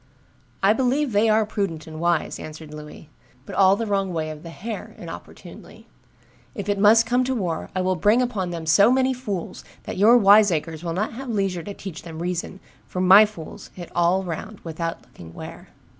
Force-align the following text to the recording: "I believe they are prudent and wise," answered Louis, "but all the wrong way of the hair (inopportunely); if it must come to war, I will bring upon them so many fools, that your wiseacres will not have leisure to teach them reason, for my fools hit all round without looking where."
"I 0.63 0.73
believe 0.73 1.11
they 1.11 1.29
are 1.29 1.45
prudent 1.45 1.85
and 1.85 1.99
wise," 1.99 2.39
answered 2.39 2.73
Louis, 2.73 3.11
"but 3.45 3.53
all 3.53 3.75
the 3.75 3.85
wrong 3.85 4.11
way 4.11 4.31
of 4.31 4.41
the 4.41 4.49
hair 4.49 4.95
(inopportunely); 4.97 5.85
if 6.55 6.67
it 6.67 6.79
must 6.79 7.05
come 7.05 7.23
to 7.23 7.35
war, 7.35 7.69
I 7.75 7.81
will 7.81 7.93
bring 7.95 8.19
upon 8.19 8.49
them 8.49 8.65
so 8.65 8.89
many 8.91 9.13
fools, 9.13 9.63
that 9.83 9.99
your 9.99 10.17
wiseacres 10.17 10.83
will 10.83 10.93
not 10.93 11.13
have 11.13 11.29
leisure 11.29 11.61
to 11.61 11.75
teach 11.75 12.01
them 12.01 12.17
reason, 12.19 12.59
for 12.87 12.99
my 12.99 13.27
fools 13.27 13.69
hit 13.75 13.91
all 13.93 14.23
round 14.23 14.59
without 14.61 15.03
looking 15.03 15.35
where." 15.35 15.67